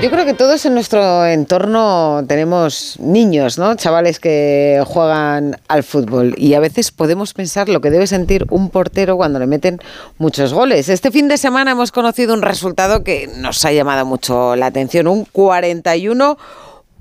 Yo 0.00 0.10
creo 0.10 0.24
que 0.24 0.32
todos 0.32 0.64
en 0.64 0.72
nuestro 0.72 1.26
entorno 1.26 2.24
tenemos 2.26 2.96
niños, 3.00 3.58
¿no? 3.58 3.74
Chavales 3.74 4.18
que 4.18 4.82
juegan 4.86 5.58
al 5.68 5.82
fútbol 5.82 6.34
y 6.38 6.54
a 6.54 6.60
veces 6.60 6.90
podemos 6.90 7.34
pensar 7.34 7.68
lo 7.68 7.82
que 7.82 7.90
debe 7.90 8.06
sentir 8.06 8.46
un 8.48 8.70
portero 8.70 9.18
cuando 9.18 9.38
le 9.38 9.46
meten 9.46 9.78
muchos 10.16 10.54
goles. 10.54 10.88
Este 10.88 11.10
fin 11.10 11.28
de 11.28 11.36
semana 11.36 11.72
hemos 11.72 11.92
conocido 11.92 12.32
un 12.32 12.40
resultado 12.40 13.04
que 13.04 13.28
nos 13.36 13.62
ha 13.66 13.72
llamado 13.72 14.06
mucho 14.06 14.56
la 14.56 14.66
atención, 14.66 15.06
un 15.06 15.26
41 15.26 16.38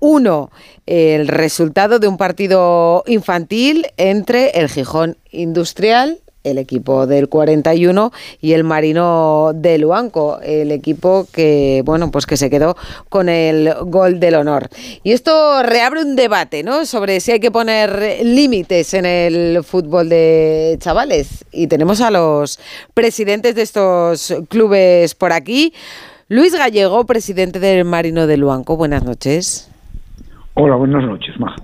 1 0.02 0.52
el 0.86 1.28
resultado 1.30 2.00
de 2.00 2.08
un 2.10 2.18
partido 2.18 3.04
infantil 3.08 3.88
entre 3.96 4.50
el 4.60 4.68
Gijón 4.68 5.16
Industrial 5.32 6.20
el 6.44 6.58
equipo 6.58 7.08
del 7.08 7.30
41 7.30 8.12
y 8.42 8.54
el 8.54 8.64
Marino 8.64 9.52
de 9.54 9.78
Luanco, 9.78 10.40
el 10.42 10.72
equipo 10.72 11.28
que 11.32 11.82
bueno, 11.86 12.12
pues 12.12 12.26
que 12.26 12.38
se 12.38 12.50
quedó 12.50 12.76
con 13.10 13.30
el 13.30 13.74
gol 13.86 14.20
del 14.20 14.36
honor. 14.36 14.70
Y 15.04 15.12
esto 15.12 15.64
reabre 15.64 16.02
un 16.02 16.16
debate, 16.16 16.64
¿no? 16.64 16.86
sobre 16.86 17.20
si 17.20 17.32
hay 17.32 17.40
que 17.40 17.52
poner 17.52 18.20
límites 18.24 18.94
en 18.94 19.06
el 19.06 19.64
fútbol 19.64 20.10
de 20.10 20.78
chavales 20.80 21.46
y 21.52 21.68
tenemos 21.68 22.02
a 22.02 22.12
los 22.12 22.60
presidentes 22.94 23.56
de 23.56 23.62
estos 23.62 24.34
clubes 24.50 25.16
por 25.16 25.34
aquí. 25.34 25.74
Luis 26.28 26.56
Gallego, 26.56 27.06
presidente 27.06 27.60
del 27.60 27.86
Marino 27.86 28.28
de 28.28 28.38
Luanco, 28.38 28.78
buenas 28.78 29.04
noches. 29.04 29.70
Hola, 30.54 30.76
buenas 30.76 31.04
noches, 31.04 31.40
Maja. 31.40 31.56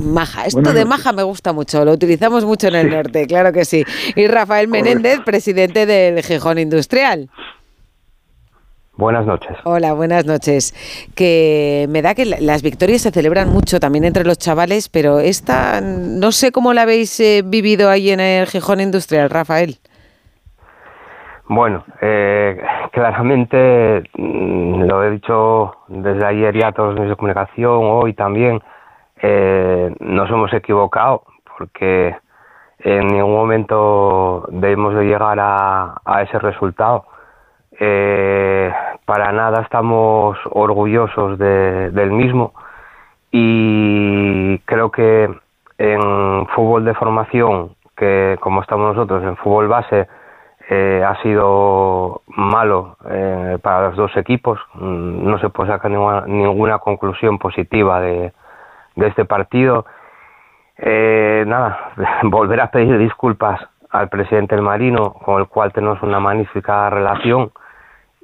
Maja, 0.00 0.46
esto 0.46 0.72
de 0.72 0.84
Maja 0.84 1.12
me 1.12 1.22
gusta 1.22 1.52
mucho, 1.52 1.84
lo 1.84 1.92
utilizamos 1.92 2.44
mucho 2.44 2.68
en 2.68 2.74
el 2.74 2.90
norte, 2.90 3.26
claro 3.26 3.52
que 3.52 3.64
sí. 3.64 3.84
Y 4.16 4.26
Rafael 4.26 4.68
Menéndez, 4.68 5.20
presidente 5.20 5.86
del 5.86 6.22
Gijón 6.22 6.58
Industrial. 6.58 7.28
Buenas 9.00 9.24
noches. 9.24 9.56
Hola, 9.64 9.94
buenas 9.94 10.26
noches. 10.26 10.74
Que 11.14 11.86
me 11.88 12.02
da 12.02 12.14
que 12.14 12.26
las 12.26 12.62
victorias 12.62 13.00
se 13.00 13.10
celebran 13.10 13.48
mucho 13.48 13.80
también 13.80 14.04
entre 14.04 14.24
los 14.24 14.36
chavales, 14.36 14.90
pero 14.90 15.20
esta 15.20 15.80
no 15.80 16.32
sé 16.32 16.52
cómo 16.52 16.74
la 16.74 16.82
habéis 16.82 17.18
eh, 17.18 17.42
vivido 17.42 17.88
ahí 17.88 18.10
en 18.10 18.20
el 18.20 18.46
Gijón 18.46 18.78
Industrial, 18.78 19.30
Rafael. 19.30 19.76
Bueno, 21.48 21.82
eh, 22.02 22.62
claramente 22.92 24.04
mm, 24.14 24.82
lo 24.82 25.02
he 25.02 25.10
dicho 25.12 25.74
desde 25.88 26.24
ayer 26.24 26.56
ya 26.56 26.68
a 26.68 26.72
todos 26.72 26.90
los 26.90 26.96
medios 26.96 27.10
de 27.10 27.16
comunicación, 27.16 27.80
hoy 27.82 28.12
también, 28.12 28.60
eh, 29.22 29.94
nos 30.00 30.30
hemos 30.30 30.52
equivocado 30.52 31.24
porque 31.56 32.16
en 32.78 33.06
ningún 33.08 33.34
momento 33.34 34.46
debemos 34.50 34.94
de 34.94 35.04
llegar 35.04 35.38
a, 35.40 36.22
ese 36.22 36.38
resultado. 36.38 37.04
Eh, 37.78 38.72
para 39.04 39.32
nada 39.32 39.62
estamos 39.62 40.38
orgullosos 40.50 41.38
del 41.38 42.10
mismo 42.10 42.52
y 43.30 44.58
creo 44.60 44.90
que 44.90 45.30
en 45.78 46.46
fútbol 46.48 46.84
de 46.84 46.94
formación, 46.94 47.70
que 47.96 48.36
como 48.40 48.60
estamos 48.60 48.94
nosotros 48.94 49.22
en 49.22 49.36
fútbol 49.36 49.68
base, 49.68 50.08
eh, 50.68 51.02
ha 51.04 51.20
sido 51.22 52.22
malo 52.28 52.96
eh, 53.08 53.58
para 53.62 53.88
los 53.88 53.96
dos 53.96 54.16
equipos. 54.16 54.60
Mm, 54.74 55.28
no 55.28 55.38
se 55.38 55.48
puede 55.48 55.70
sacar 55.70 55.90
ninguna, 55.90 56.78
conclusión 56.78 57.38
positiva 57.38 58.00
de, 58.00 58.32
este 58.96 59.24
partido. 59.24 59.86
Eh, 60.78 61.44
nada, 61.46 61.92
volver 62.24 62.60
a 62.60 62.70
pedir 62.70 62.98
disculpas 62.98 63.60
al 63.90 64.08
presidente 64.08 64.54
del 64.54 64.64
Marino, 64.64 65.12
con 65.12 65.40
el 65.40 65.48
cual 65.48 65.72
tenemos 65.72 66.02
una 66.02 66.20
magnífica 66.20 66.88
relación. 66.90 67.50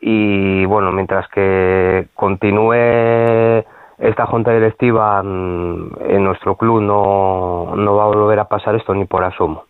Y 0.00 0.64
bueno, 0.66 0.92
mientras 0.92 1.28
que 1.28 2.08
continúe 2.14 3.64
esta 3.98 4.26
junta 4.26 4.52
directiva 4.52 5.22
mm, 5.22 5.90
en 6.08 6.24
nuestro 6.24 6.56
club, 6.56 6.82
no, 6.82 7.74
no 7.74 7.96
va 7.96 8.04
a 8.04 8.08
volver 8.08 8.38
a 8.38 8.44
pasar 8.44 8.76
esto 8.76 8.94
ni 8.94 9.04
por 9.06 9.24
asomo. 9.24 9.64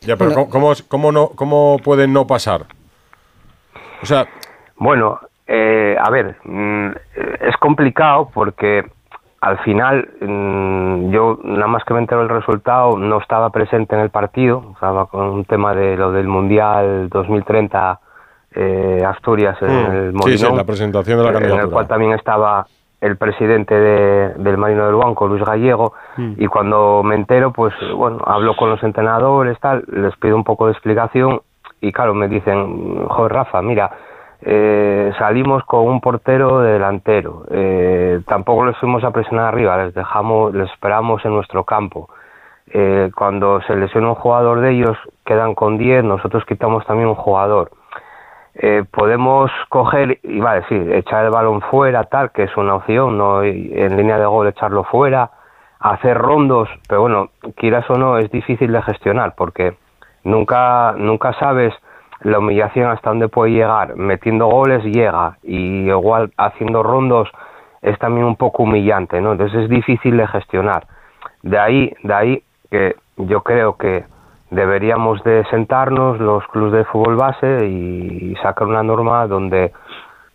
Ya, 0.00 0.16
pero 0.16 0.48
¿cómo, 0.48 0.72
cómo, 0.88 1.12
no, 1.12 1.30
¿cómo 1.34 1.78
puede 1.82 2.06
no 2.08 2.26
pasar? 2.26 2.66
O 4.02 4.06
sea... 4.06 4.26
Bueno, 4.76 5.20
eh, 5.46 5.96
a 6.00 6.08
ver, 6.10 6.36
mm, 6.44 6.90
es 7.40 7.56
complicado 7.58 8.30
porque 8.32 8.84
al 9.40 9.58
final 9.60 10.08
mm, 10.20 11.10
yo 11.10 11.38
nada 11.42 11.66
más 11.66 11.84
que 11.84 11.94
me 11.94 12.00
entero 12.00 12.20
del 12.20 12.28
resultado 12.28 12.98
no 12.98 13.18
estaba 13.18 13.50
presente 13.50 13.94
en 13.94 14.02
el 14.02 14.10
partido, 14.10 14.72
estaba 14.74 15.06
con 15.06 15.26
un 15.26 15.44
tema 15.44 15.74
de 15.74 15.96
lo 15.96 16.12
del 16.12 16.28
Mundial 16.28 17.08
2030 17.08 18.00
eh, 18.52 19.02
Asturias 19.06 19.56
en 19.62 19.68
mm. 19.68 19.92
el 19.92 20.12
Molinón, 20.12 20.38
sí, 20.38 20.38
sí, 20.38 20.56
la 20.56 20.64
presentación 20.64 21.18
de 21.18 21.24
la 21.24 21.32
candidatura. 21.32 21.62
En 21.62 21.68
el 21.68 21.72
cual 21.72 21.86
también 21.88 22.12
estaba 22.12 22.66
el 23.00 23.16
presidente 23.16 23.74
del 23.74 24.58
Marino 24.58 24.84
del 24.84 24.96
Banco, 24.96 25.26
Luis 25.26 25.42
Gallego, 25.42 25.94
mm. 26.18 26.32
y 26.36 26.46
cuando 26.46 27.02
me 27.02 27.14
entero, 27.14 27.50
pues 27.50 27.72
bueno, 27.96 28.18
hablo 28.26 28.54
con 28.56 28.68
los 28.68 28.82
entrenadores, 28.82 29.58
tal, 29.58 29.84
les 29.90 30.14
pido 30.16 30.36
un 30.36 30.44
poco 30.44 30.66
de 30.66 30.72
explicación 30.72 31.40
y 31.80 31.92
claro, 31.92 32.12
me 32.12 32.28
dicen, 32.28 33.06
joder 33.08 33.32
Rafa, 33.32 33.62
mira, 33.62 33.90
eh, 34.42 35.12
salimos 35.18 35.64
con 35.64 35.86
un 35.86 36.00
portero 36.00 36.60
delantero, 36.60 37.44
eh, 37.50 38.20
tampoco 38.26 38.64
les 38.64 38.76
fuimos 38.78 39.04
a 39.04 39.10
presionar 39.10 39.46
arriba, 39.46 39.76
les 39.84 39.94
dejamos, 39.94 40.54
les 40.54 40.70
esperamos 40.70 41.24
en 41.24 41.34
nuestro 41.34 41.64
campo. 41.64 42.08
Eh, 42.72 43.10
cuando 43.14 43.60
se 43.62 43.76
lesiona 43.76 44.10
un 44.10 44.14
jugador 44.14 44.60
de 44.60 44.70
ellos, 44.70 44.96
quedan 45.26 45.54
con 45.54 45.76
10, 45.76 46.04
nosotros 46.04 46.44
quitamos 46.46 46.86
también 46.86 47.08
un 47.08 47.16
jugador. 47.16 47.70
Podemos 48.90 49.50
coger 49.70 50.18
y 50.22 50.38
vale, 50.38 50.64
sí, 50.68 50.74
echar 50.74 51.24
el 51.24 51.30
balón 51.30 51.62
fuera, 51.62 52.04
tal, 52.04 52.30
que 52.30 52.42
es 52.42 52.56
una 52.58 52.74
opción, 52.74 53.16
no 53.16 53.42
en 53.42 53.96
línea 53.96 54.18
de 54.18 54.26
gol 54.26 54.48
echarlo 54.48 54.84
fuera, 54.84 55.30
hacer 55.78 56.18
rondos, 56.18 56.68
pero 56.86 57.00
bueno, 57.00 57.30
quieras 57.56 57.88
o 57.88 57.94
no, 57.94 58.18
es 58.18 58.30
difícil 58.30 58.70
de 58.72 58.82
gestionar 58.82 59.34
porque 59.34 59.78
nunca, 60.24 60.92
nunca 60.98 61.32
sabes 61.34 61.72
la 62.20 62.38
humillación 62.38 62.90
hasta 62.90 63.10
dónde 63.10 63.28
puede 63.28 63.52
llegar. 63.52 63.96
Metiendo 63.96 64.46
goles 64.46 64.84
llega 64.84 65.38
y 65.42 65.88
igual 65.88 66.30
haciendo 66.36 66.82
rondos 66.82 67.28
es 67.82 67.98
también 67.98 68.26
un 68.26 68.36
poco 68.36 68.64
humillante, 68.64 69.20
¿no? 69.20 69.32
Entonces 69.32 69.62
es 69.62 69.70
difícil 69.70 70.16
de 70.16 70.26
gestionar. 70.26 70.86
De 71.42 71.58
ahí, 71.58 71.94
de 72.02 72.14
ahí 72.14 72.42
que 72.70 72.96
yo 73.16 73.42
creo 73.42 73.76
que 73.76 74.04
deberíamos 74.50 75.22
de 75.24 75.44
sentarnos 75.50 76.18
los 76.18 76.46
clubes 76.48 76.72
de 76.72 76.84
fútbol 76.84 77.16
base 77.16 77.66
y 77.66 78.34
sacar 78.42 78.66
una 78.66 78.82
norma 78.82 79.26
donde 79.26 79.72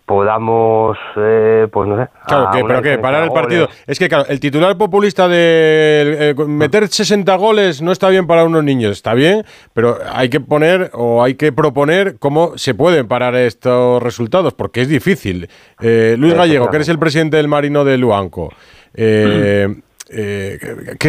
podamos, 0.06 0.98
eh, 1.18 1.68
pues 1.72 1.90
no 1.90 1.98
sé. 1.98 2.10
Claro, 2.28 2.52
que, 2.52 2.64
pero 2.64 2.82
¿qué? 2.82 2.98
Parar 2.98 3.24
el 3.24 3.32
partido. 3.32 3.68
Es 3.88 3.98
que, 3.98 4.08
claro, 4.08 4.26
el 4.28 4.40
titular 4.40 4.78
populista 4.78 5.28
de 5.28 6.34
eh, 6.38 6.46
meter 6.46 6.88
60 6.88 7.36
goles 7.36 7.82
no 7.82 7.92
está 7.92 8.10
bien 8.10 8.28
para 8.28 8.44
unos 8.44 8.64
niños, 8.64 8.92
está 8.92 9.14
bien, 9.14 9.44
pero 9.74 9.98
hay 10.14 10.30
que 10.30 10.40
poner 10.40 10.92
o 10.94 11.24
hay 11.24 11.36
que 11.36 11.52
proponer 11.52 12.18
cómo 12.20 12.58
se 12.58 12.76
pueden 12.76 13.08
parar 13.08 13.36
estos 13.36 14.02
resultados, 14.02 14.54
porque 14.54 14.82
es 14.82 14.90
difícil. 14.90 15.50
Eh, 15.82 16.16
Luis 16.18 16.36
Gallego, 16.36 16.70
que 16.70 16.78
eres 16.78 16.90
el 16.90 17.00
presidente 17.00 17.38
del 17.38 17.48
Marino 17.48 17.84
de 17.84 17.98
Luanco, 17.98 18.54
¿qué 18.94 19.82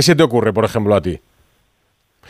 se 0.01 0.17
te 0.17 0.23
ocurre, 0.23 0.53
por 0.55 0.65
ejemplo, 0.65 0.95
a 0.95 1.03
ti? 1.03 1.21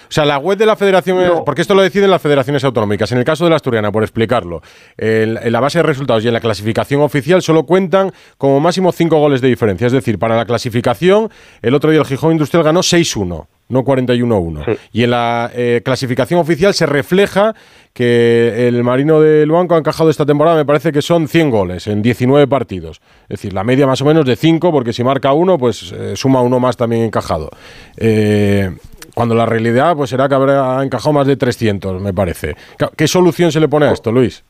O 0.05 0.13
sea, 0.13 0.25
la 0.25 0.39
web 0.39 0.59
de 0.59 0.67
la 0.67 0.77
federación, 0.77 1.45
porque 1.45 1.63
esto 1.63 1.75
lo 1.75 1.83
deciden 1.83 2.11
las 2.11 2.23
federaciones 2.23 2.65
autonómicas. 2.65 3.11
En 3.13 3.19
el 3.19 3.25
caso 3.25 3.45
de 3.45 3.51
la 3.51 3.57
asturiana, 3.57 3.93
por 3.93 4.03
explicarlo, 4.03 4.63
en, 4.97 5.35
la 5.53 5.61
base 5.61 5.79
de 5.79 5.83
resultados 5.83 6.25
y 6.25 6.29
en 6.29 6.35
la 6.35 6.41
clasificación 6.41 7.01
oficial 7.01 7.43
solo 7.43 7.65
cuentan 7.65 8.13
como 8.39 8.61
máximo 8.61 8.93
cinco 8.93 9.19
goles 9.19 9.41
de 9.41 9.49
diferencia. 9.49 9.87
Es 9.87 9.93
decir, 9.93 10.19
para 10.19 10.37
la 10.37 10.45
clasificación, 10.45 11.31
el 11.63 11.75
otro 11.75 11.91
día 11.91 12.01
el 12.01 12.07
Gijón 12.07 12.33
Industrial 12.33 12.65
ganó 12.65 12.81
6-1 12.81 13.47
no 13.69 13.85
41-1. 13.85 14.79
Y 14.93 15.05
en 15.05 15.11
la 15.11 15.51
eh, 15.55 15.83
clasificación 15.85 16.41
oficial 16.41 16.73
se 16.75 16.87
refleja 16.87 17.55
que 17.93 18.69
el 18.69 18.85
Marino 18.85 19.21
del 19.21 19.51
Banco 19.51 19.75
ha 19.75 19.79
encajado 19.79 20.11
esta 20.11 20.27
temporada, 20.27 20.57
me 20.57 20.65
parece 20.65 20.93
que 20.93 21.03
son 21.03 21.29
100 21.29 21.51
goles 21.51 21.87
en 21.87 22.03
19 22.03 22.47
partidos. 22.47 23.01
Es 23.23 23.41
decir, 23.41 23.53
la 23.53 23.65
media 23.65 23.87
más 23.87 24.01
o 24.03 24.05
menos 24.05 24.25
de 24.25 24.37
5, 24.37 24.71
porque 24.71 24.93
si 24.93 25.03
marca 25.03 25.33
uno, 25.33 25.59
pues 25.59 25.93
eh, 25.93 26.13
suma 26.15 26.43
uno 26.43 26.61
más 26.61 26.77
también 26.77 27.03
encajado. 27.03 27.51
Eh, 27.97 28.71
cuando 29.17 29.35
la 29.35 29.47
realidad 29.47 29.97
pues 29.97 30.11
será 30.11 30.29
que 30.29 30.35
habrá 30.35 30.85
encajado 30.85 31.15
más 31.15 31.27
de 31.27 31.39
300, 31.39 32.03
me 32.03 32.13
parece. 32.13 32.55
¿Qué 32.99 33.07
solución 33.07 33.51
se 33.51 33.61
le 33.61 33.67
pone 33.67 33.87
a 33.87 33.93
esto, 33.93 34.13
Luis? 34.13 34.45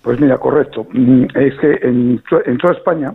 Pues 0.00 0.18
mira, 0.18 0.38
correcto. 0.38 0.86
Mm, 0.94 1.24
es 1.34 1.54
que 1.60 1.80
en, 1.82 2.22
toda 2.22 2.72
España, 2.72 3.12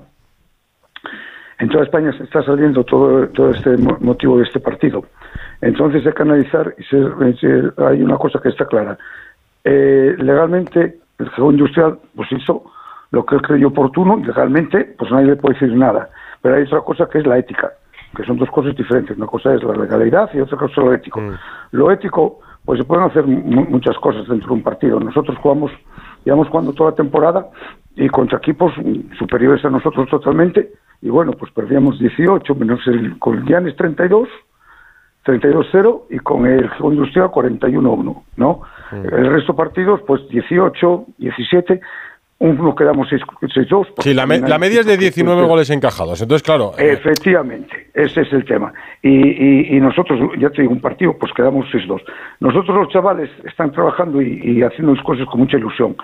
en 1.57 1.67
toda 1.67 1.83
España 1.83 2.15
se 2.15 2.25
está 2.25 2.43
saliendo 2.43 2.83
todo, 2.83 3.27
todo 3.29 3.49
este 3.49 3.75
motivo 4.01 4.37
de 4.37 4.43
este 4.43 4.59
partido. 4.59 5.03
Entonces 5.61 6.05
hay 6.05 6.13
que 6.13 6.21
analizar 6.21 6.75
y 6.77 6.95
hay 7.81 8.03
una 8.03 8.17
cosa 8.17 8.39
que 8.39 8.49
está 8.49 8.65
clara. 8.65 8.99
Eh, 9.63 10.13
legalmente, 10.19 10.99
el 11.17 11.29
juego 11.29 11.53
industrial 11.53 11.97
pues 12.15 12.31
hizo 12.33 12.65
lo 13.09 13.25
que 13.25 13.33
él 13.33 13.41
creyó 13.41 13.69
oportuno 13.69 14.17
legalmente 14.23 14.93
pues 14.95 15.09
nadie 15.09 15.25
le 15.25 15.37
puede 15.37 15.55
decir 15.55 15.75
nada. 15.75 16.07
Pero 16.43 16.55
hay 16.55 16.63
otra 16.65 16.81
cosa 16.81 17.09
que 17.11 17.17
es 17.17 17.25
la 17.25 17.39
ética 17.39 17.71
que 18.15 18.23
son 18.23 18.37
dos 18.37 18.49
cosas 18.49 18.75
diferentes. 18.75 19.17
Una 19.17 19.27
cosa 19.27 19.53
es 19.53 19.63
la 19.63 19.75
legalidad 19.75 20.29
y 20.33 20.39
otra 20.39 20.57
cosa 20.57 20.71
es 20.71 20.77
lo 20.77 20.93
ético. 20.93 21.21
Mm. 21.21 21.33
Lo 21.71 21.91
ético, 21.91 22.39
pues 22.65 22.79
se 22.79 22.85
pueden 22.85 23.05
hacer 23.05 23.25
muchas 23.25 23.97
cosas 23.97 24.27
dentro 24.27 24.49
de 24.49 24.53
un 24.53 24.63
partido. 24.63 24.99
Nosotros 24.99 25.37
jugamos, 25.37 25.71
digamos, 26.25 26.49
cuando 26.49 26.73
toda 26.73 26.93
temporada 26.93 27.47
y 27.95 28.07
contra 28.09 28.37
equipos 28.37 28.73
superiores 29.17 29.63
a 29.65 29.69
nosotros 29.69 30.09
totalmente. 30.09 30.71
Y 31.01 31.09
bueno, 31.09 31.31
pues 31.33 31.51
perdíamos 31.51 31.99
18, 31.99 32.55
menos 32.55 32.79
el, 32.87 33.17
con 33.17 33.37
el 33.37 33.45
Llanes 33.45 33.75
32, 33.75 34.27
32-0 35.25 36.03
y 36.09 36.19
con 36.19 36.45
el 36.45 36.69
Industrial 36.79 37.29
41-1, 37.29 38.23
¿no? 38.37 38.61
El 38.91 39.31
resto 39.31 39.53
de 39.53 39.57
partidos, 39.57 40.01
pues 40.05 40.27
18, 40.29 41.05
17, 41.17 41.79
uno 42.41 42.75
quedamos 42.75 43.07
6-2. 43.09 43.93
Sí, 43.99 44.13
la, 44.13 44.25
la, 44.25 44.57
media 44.57 44.81
es 44.81 44.85
de 44.85 44.97
19 44.97 45.43
goles 45.43 45.69
encajados, 45.69 46.21
entonces 46.21 46.43
claro. 46.43 46.71
Eh, 46.77 46.93
Efectivamente, 46.93 47.87
ese 47.93 48.21
es 48.21 48.33
el 48.33 48.45
tema. 48.45 48.73
Y, 49.01 49.75
y, 49.75 49.79
nosotros, 49.79 50.19
ya 50.39 50.49
te 50.49 50.63
digo, 50.63 50.73
un 50.73 50.81
partido, 50.81 51.15
pues 51.17 51.31
quedamos 51.33 51.67
6-2. 51.67 52.01
Nosotros 52.39 52.75
los 52.75 52.89
chavales 52.89 53.29
están 53.45 53.71
trabajando 53.71 54.21
y, 54.21 54.41
y 54.43 54.63
haciendo 54.63 54.95
las 54.95 55.03
cosas 55.03 55.25
con 55.27 55.41
mucha 55.41 55.57
ilusión. 55.57 55.95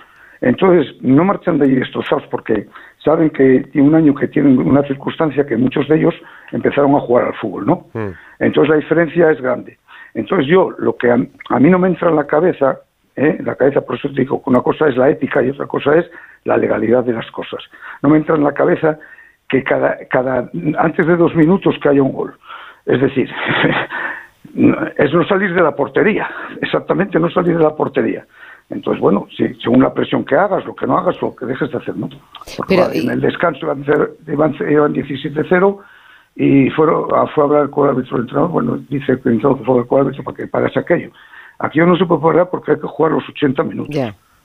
Entonces, 0.41 0.95
no 1.01 1.23
marchan 1.23 1.57
de 1.57 1.65
ahí 1.65 1.75
destrozados 1.75 2.23
porque 2.29 2.67
saben 3.03 3.29
que 3.29 3.65
tiene 3.71 3.87
un 3.87 3.95
año 3.95 4.13
que 4.13 4.27
tienen 4.27 4.59
una 4.59 4.83
circunstancia 4.83 5.45
que 5.45 5.57
muchos 5.57 5.87
de 5.87 5.97
ellos 5.97 6.13
empezaron 6.51 6.93
a 6.95 6.99
jugar 6.99 7.25
al 7.25 7.33
fútbol, 7.35 7.65
¿no? 7.65 7.87
Mm. 7.93 8.11
Entonces 8.39 8.69
la 8.69 8.75
diferencia 8.75 9.31
es 9.31 9.41
grande. 9.41 9.77
Entonces 10.13 10.47
yo, 10.47 10.71
lo 10.77 10.95
que 10.95 11.11
a, 11.11 11.17
mí 11.59 11.69
no 11.69 11.79
me 11.79 11.87
entra 11.87 12.09
en 12.09 12.15
la 12.15 12.27
cabeza, 12.27 12.79
¿eh? 13.17 13.37
la 13.43 13.55
cabeza, 13.55 13.81
por 13.81 13.97
eso 13.97 14.07
te 14.09 14.21
digo, 14.21 14.41
una 14.45 14.61
cosa 14.61 14.87
es 14.87 14.95
la 14.95 15.09
ética 15.09 15.43
y 15.43 15.49
otra 15.49 15.65
cosa 15.65 15.95
es 15.95 16.09
la 16.45 16.55
legalidad 16.55 17.03
de 17.03 17.13
las 17.13 17.29
cosas. 17.31 17.61
No 18.01 18.09
me 18.09 18.17
entra 18.17 18.35
en 18.35 18.43
la 18.43 18.53
cabeza 18.53 18.97
que 19.49 19.63
cada, 19.63 19.97
cada 20.09 20.49
antes 20.77 21.05
de 21.05 21.17
dos 21.17 21.35
minutos 21.35 21.75
que 21.81 21.89
haya 21.89 22.03
un 22.03 22.13
gol. 22.13 22.33
Es 22.85 23.01
decir, 23.01 23.29
es 24.97 25.13
no 25.13 25.27
salir 25.27 25.53
de 25.53 25.61
la 25.61 25.75
portería, 25.75 26.29
exactamente 26.61 27.19
no 27.19 27.29
salir 27.29 27.57
de 27.57 27.63
la 27.63 27.75
portería. 27.75 28.25
Entonces, 28.69 29.01
bueno, 29.01 29.27
sí, 29.35 29.45
según 29.63 29.81
la 29.81 29.93
presión 29.93 30.25
que 30.25 30.35
hagas, 30.35 30.65
lo 30.65 30.75
que 30.75 30.85
no 30.85 30.97
hagas, 30.97 31.21
lo 31.21 31.33
que 31.35 31.45
dejes 31.45 31.71
de 31.71 31.77
hacer, 31.77 31.95
¿no? 31.95 32.09
Porque 32.57 32.75
en 32.75 33.09
el 33.09 33.21
descanso 33.21 33.65
iban, 33.65 33.85
iban, 34.27 34.55
iban 34.69 34.93
17-0 34.93 35.77
y 36.35 36.69
fueron, 36.71 37.07
fue 37.33 37.43
a 37.43 37.47
hablar 37.47 37.69
con 37.69 37.85
el 37.85 37.95
árbitro 37.95 38.19
entrenador, 38.19 38.51
bueno, 38.51 38.77
dice 38.89 39.19
que 39.21 39.39
fue 39.39 39.49
a 39.49 39.71
hablar 39.71 39.87
con 39.87 39.99
el 39.99 40.07
árbitro 40.07 40.23
para 40.25 40.37
que 40.37 40.47
pagase 40.47 40.79
aquello. 40.79 41.11
Aquí 41.59 41.79
no 41.79 41.97
se 41.97 42.05
puede 42.05 42.21
pagar 42.21 42.49
porque 42.49 42.71
hay 42.71 42.79
que 42.79 42.87
jugar 42.87 43.13
los 43.13 43.27
80 43.29 43.63
minutos, 43.63 43.95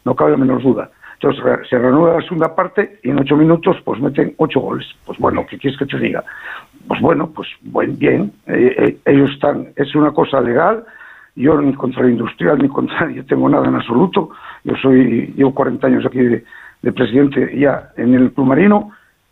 no 0.04 0.14
cabe 0.14 0.32
la 0.32 0.36
menor 0.38 0.62
duda. 0.62 0.90
Entonces 1.14 1.68
se 1.70 1.78
reanuda 1.78 2.14
la 2.14 2.22
segunda 2.22 2.54
parte 2.54 2.98
y 3.04 3.10
en 3.10 3.20
8 3.20 3.36
minutos 3.36 3.76
pues 3.84 4.00
meten 4.00 4.34
8 4.38 4.60
goles. 4.60 4.86
Pues 5.06 5.18
bueno, 5.18 5.46
¿qué 5.48 5.56
quieres 5.56 5.78
que 5.78 5.86
te 5.86 5.98
diga? 5.98 6.24
Pues 6.88 7.00
bueno, 7.00 7.30
pues 7.30 7.48
buen, 7.60 7.96
bien, 7.96 8.32
eh, 8.48 8.74
eh, 8.76 8.98
ellos 9.04 9.30
están, 9.30 9.68
es 9.76 9.94
una 9.94 10.10
cosa 10.10 10.40
legal, 10.40 10.84
yo 11.36 11.60
ni 11.60 11.72
contra 11.74 12.02
el 12.02 12.10
industrial 12.10 12.58
ni 12.58 12.68
contra 12.68 13.08
yo 13.14 13.24
tengo 13.26 13.48
nada 13.48 13.68
en 13.68 13.76
absoluto. 13.76 14.30
Yo 14.64 14.74
soy 14.82 15.32
llevo 15.36 15.54
40 15.54 15.86
años 15.86 16.04
aquí 16.06 16.18
de, 16.18 16.44
presidente 16.92 17.56
ya 17.56 17.90
en 17.96 18.14
el 18.14 18.32
Club 18.32 18.48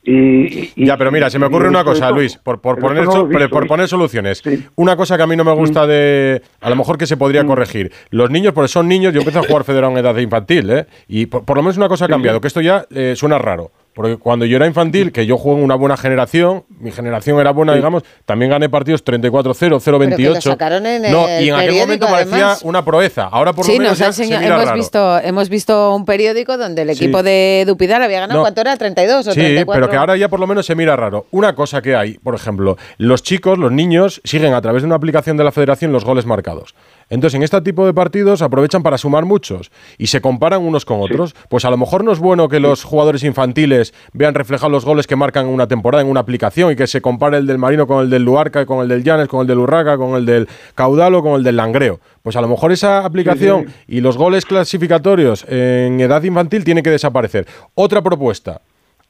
Y, 0.02 0.84
ya, 0.84 0.96
pero 0.96 1.12
mira, 1.12 1.28
se 1.28 1.38
me 1.38 1.46
ocurre 1.46 1.68
una 1.68 1.84
cosa, 1.84 2.10
Luis, 2.10 2.36
por, 2.36 2.60
por 2.60 2.78
poner, 2.78 3.06
por 3.50 3.66
poner 3.66 3.86
soluciones. 3.86 4.42
Una 4.76 4.96
cosa 4.96 5.16
que 5.16 5.22
a 5.22 5.26
mí 5.26 5.36
no 5.36 5.44
me 5.44 5.52
gusta 5.52 5.86
de. 5.86 6.42
A 6.60 6.70
lo 6.70 6.76
mejor 6.76 6.96
que 6.96 7.06
se 7.06 7.16
podría 7.16 7.44
mm. 7.44 7.46
corregir. 7.46 7.92
Los 8.10 8.30
niños, 8.30 8.54
porque 8.54 8.68
son 8.68 8.88
niños, 8.88 9.12
yo 9.12 9.20
empecé 9.20 9.38
a 9.38 9.42
jugar 9.42 9.64
federado 9.64 9.92
en 9.92 9.98
edad 9.98 10.16
infantil, 10.16 10.70
¿eh? 10.70 10.86
Y 11.06 11.26
por, 11.26 11.56
lo 11.56 11.62
menos 11.62 11.76
una 11.76 11.88
cosa 11.88 12.06
ha 12.06 12.08
cambiado, 12.08 12.40
que 12.40 12.48
esto 12.48 12.60
ya 12.60 12.86
eh, 12.90 13.14
suena 13.14 13.38
raro. 13.38 13.72
Porque 13.94 14.16
cuando 14.16 14.44
yo 14.44 14.56
era 14.56 14.66
infantil, 14.66 15.10
que 15.10 15.26
yo 15.26 15.36
jugué 15.36 15.58
en 15.58 15.64
una 15.64 15.74
buena 15.74 15.96
generación, 15.96 16.64
mi 16.78 16.92
generación 16.92 17.40
era 17.40 17.50
buena, 17.50 17.74
digamos, 17.74 18.04
también 18.24 18.50
gané 18.50 18.68
partidos 18.68 19.04
34-0, 19.04 19.80
0-28. 19.80 21.10
No, 21.10 21.26
y 21.40 21.48
en 21.48 21.54
aquel 21.54 21.74
momento 21.74 22.06
parecía 22.06 22.56
una 22.62 22.84
proeza. 22.84 23.24
Ahora 23.24 23.52
por 23.52 23.66
lo 23.66 23.72
menos 23.72 23.98
nos 23.98 24.18
hemos 24.20 24.72
visto 24.72 25.18
hemos 25.18 25.48
visto 25.48 25.94
un 25.94 26.04
periódico 26.04 26.56
donde 26.56 26.82
el 26.82 26.90
equipo 26.90 27.22
de 27.22 27.64
Dupidal 27.66 28.02
había 28.02 28.20
ganado 28.20 28.42
cuánto 28.42 28.60
era 28.60 28.76
32 28.76 29.26
o 29.26 29.32
34. 29.32 29.72
Sí, 29.72 29.80
pero 29.80 29.90
que 29.90 29.96
ahora 29.96 30.16
ya 30.16 30.28
por 30.28 30.40
lo 30.40 30.46
menos 30.46 30.66
se 30.66 30.74
mira 30.74 30.94
raro. 30.96 31.26
Una 31.32 31.54
cosa 31.54 31.82
que 31.82 31.96
hay, 31.96 32.18
por 32.18 32.34
ejemplo, 32.34 32.76
los 32.98 33.22
chicos, 33.22 33.58
los 33.58 33.72
niños 33.72 34.20
siguen 34.24 34.54
a 34.54 34.60
través 34.60 34.82
de 34.82 34.86
una 34.86 34.96
aplicación 34.96 35.36
de 35.36 35.44
la 35.44 35.52
Federación 35.52 35.92
los 35.92 36.04
goles 36.04 36.26
marcados. 36.26 36.74
Entonces, 37.10 37.36
en 37.36 37.42
este 37.42 37.60
tipo 37.60 37.84
de 37.84 37.92
partidos 37.92 38.40
aprovechan 38.40 38.82
para 38.82 38.96
sumar 38.96 39.24
muchos 39.24 39.70
y 39.98 40.06
se 40.06 40.20
comparan 40.20 40.62
unos 40.62 40.84
con 40.84 41.00
otros. 41.00 41.34
Pues 41.48 41.64
a 41.64 41.70
lo 41.70 41.76
mejor 41.76 42.04
no 42.04 42.12
es 42.12 42.20
bueno 42.20 42.48
que 42.48 42.60
los 42.60 42.84
jugadores 42.84 43.24
infantiles 43.24 43.92
vean 44.12 44.34
reflejados 44.34 44.70
los 44.70 44.84
goles 44.84 45.06
que 45.06 45.16
marcan 45.16 45.46
en 45.46 45.52
una 45.52 45.66
temporada 45.66 46.02
en 46.02 46.08
una 46.08 46.20
aplicación 46.20 46.72
y 46.72 46.76
que 46.76 46.86
se 46.86 47.00
compare 47.00 47.38
el 47.38 47.46
del 47.46 47.58
Marino 47.58 47.86
con 47.86 48.04
el 48.04 48.10
del 48.10 48.22
Luarca, 48.22 48.64
con 48.64 48.80
el 48.82 48.88
del 48.88 49.02
Llanes, 49.02 49.28
con 49.28 49.40
el 49.40 49.46
del 49.46 49.58
Urraca, 49.58 49.98
con 49.98 50.14
el 50.14 50.24
del 50.24 50.48
Caudal 50.74 51.14
o 51.16 51.22
con 51.22 51.32
el 51.34 51.42
del 51.42 51.56
Langreo. 51.56 52.00
Pues 52.22 52.36
a 52.36 52.40
lo 52.40 52.48
mejor 52.48 52.70
esa 52.70 53.04
aplicación 53.04 53.66
y 53.88 54.00
los 54.00 54.16
goles 54.16 54.46
clasificatorios 54.46 55.44
en 55.48 56.00
edad 56.00 56.22
infantil 56.22 56.64
tienen 56.64 56.84
que 56.84 56.90
desaparecer. 56.90 57.46
Otra 57.74 58.02
propuesta, 58.02 58.60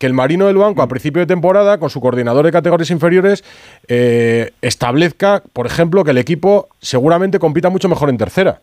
que 0.00 0.06
el 0.06 0.14
Marino 0.14 0.46
del 0.46 0.56
Banco 0.56 0.80
a 0.80 0.88
principio 0.88 1.20
de 1.20 1.26
temporada, 1.26 1.76
con 1.76 1.90
su 1.90 2.00
coordinador 2.00 2.46
de 2.46 2.50
categorías 2.50 2.90
inferiores, 2.90 3.44
eh, 3.86 4.50
establezca, 4.62 5.42
por 5.52 5.66
ejemplo, 5.66 6.04
que 6.04 6.12
el 6.12 6.18
equipo 6.18 6.70
seguramente 6.80 7.38
compita 7.38 7.68
mucho 7.68 7.86
mejor 7.90 8.08
en 8.08 8.16
tercera. 8.16 8.62